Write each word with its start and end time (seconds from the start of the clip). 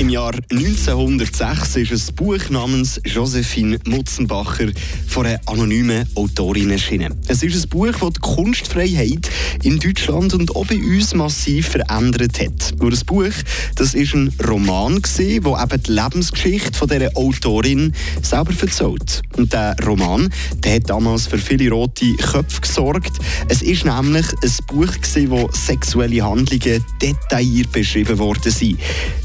Im 0.00 0.08
Jahr 0.08 0.32
1906 0.50 1.76
ist 1.76 1.92
ein 1.92 2.14
Buch 2.16 2.50
namens 2.50 3.00
Josephine 3.04 3.78
Mutzenbacher 3.86 4.68
von 5.06 5.26
einer 5.26 5.40
anonymen 5.46 6.08
Autorin 6.14 6.70
erschienen. 6.70 7.14
Es 7.28 7.42
ist 7.42 7.62
ein 7.62 7.68
Buch, 7.68 7.92
das 7.92 8.10
die 8.14 8.20
Kunstfreiheit 8.20 9.30
in 9.62 9.78
Deutschland 9.78 10.34
und 10.34 10.56
auch 10.56 10.66
bei 10.66 10.76
uns 10.76 11.14
massiv 11.14 11.68
verändert 11.68 12.40
hat. 12.40 12.80
Nur 12.80 12.90
das 12.90 13.04
Buch, 13.04 13.32
das 13.76 13.94
ist 13.94 14.14
ein 14.14 14.32
Roman 14.46 15.00
gewesen, 15.00 15.44
wo 15.44 15.56
eben 15.56 15.82
die 15.82 15.92
Lebensgeschichte 15.92 16.76
von 16.76 16.88
dieser 16.88 17.16
Autorin 17.16 17.92
selber 18.22 18.52
erzählt. 18.60 19.22
Und 19.36 19.52
der 19.52 19.76
Roman, 19.86 20.32
der 20.64 20.76
hat 20.76 20.90
damals 20.90 21.26
für 21.26 21.38
viele 21.38 21.70
rote 21.70 22.12
Köpfe 22.14 22.60
gesorgt. 22.60 23.12
Es 23.48 23.62
ist 23.62 23.84
nämlich 23.84 24.26
ein 24.42 24.66
Buch 24.66 24.92
gewesen, 24.92 25.30
wo 25.30 25.48
sexuelle 25.52 26.24
Handlungen 26.24 26.84
detailliert 27.00 27.70
beschrieben 27.72 28.18
worden 28.18 28.50
sind. 28.50 28.78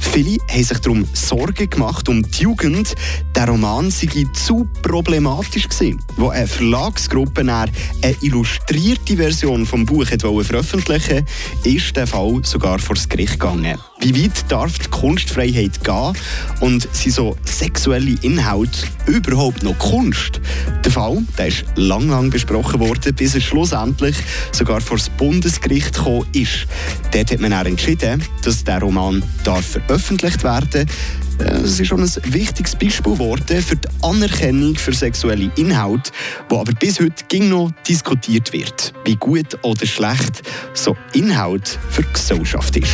Viele 0.00 0.38
haben 0.48 0.64
sich 0.64 0.78
darum 0.78 1.06
Sorgen 1.12 1.70
gemacht 1.70 2.08
um 2.08 2.22
die 2.22 2.42
Jugend. 2.42 2.94
Der 3.34 3.48
Roman 3.48 3.90
sei 3.90 4.26
zu 4.32 4.68
problematisch 4.82 5.68
gewesen. 5.68 6.02
Wo 6.16 6.28
eine 6.28 6.46
Verlagsgruppe 6.46 7.40
eine 7.40 8.16
illustrierte 8.20 9.16
Version 9.16 9.66
vom 9.66 9.86
Buch 9.86 10.06
veröffentlichen 10.06 11.26
ist 11.64 11.96
der 11.96 12.06
Fall 12.06 12.40
sogar 12.44 12.78
vor 12.78 12.96
das 12.96 13.08
Gericht 13.08 13.34
gegangen. 13.34 13.78
Wie 14.00 14.22
weit 14.22 14.44
darf 14.48 14.78
die 14.78 14.88
Kunstfreiheit 14.90 15.82
gehen 15.82 16.12
und 16.60 16.88
sind 16.94 17.14
so 17.14 17.36
sexuelle 17.44 18.16
Inhalte 18.22 18.86
überhaupt 19.06 19.64
noch 19.64 19.76
Kunst? 19.78 20.40
Der 20.84 20.92
Fall 20.92 21.18
der 21.36 21.48
ist 21.48 21.64
lang, 21.74 22.08
lang 22.08 22.30
besprochen 22.30 22.78
worden, 22.78 23.12
bis 23.14 23.34
er 23.34 23.40
schlussendlich 23.40 24.16
sogar 24.52 24.80
vor 24.80 24.98
das 24.98 25.10
Bundesgericht 25.10 25.94
gekommen 25.94 26.26
ist. 26.32 26.68
Dort 27.10 27.32
hat 27.32 27.40
man 27.40 27.52
auch 27.52 27.64
entschieden, 27.64 28.22
dass 28.44 28.62
der 28.62 28.80
Roman 28.80 29.20
darf 29.42 29.66
veröffentlicht 29.66 30.44
werden 30.44 30.88
es 31.38 31.80
ist 31.80 31.86
schon 31.86 32.02
ein 32.02 32.10
wichtiges 32.32 32.74
Beispiel 32.74 33.12
geworden 33.12 33.62
für 33.62 33.76
die 33.76 33.88
Anerkennung 34.02 34.76
für 34.76 34.92
sexuelle 34.92 35.50
Inhalte, 35.56 36.10
wo 36.48 36.60
aber 36.60 36.72
bis 36.72 37.00
heute 37.00 37.24
ging 37.28 37.48
noch 37.48 37.70
diskutiert 37.86 38.52
wird, 38.52 38.92
wie 39.04 39.16
gut 39.16 39.58
oder 39.62 39.86
schlecht 39.86 40.42
so 40.74 40.96
Inhalt 41.12 41.78
für 41.90 42.02
die 42.02 42.12
Gesellschaft 42.12 42.76
ist. 42.76 42.90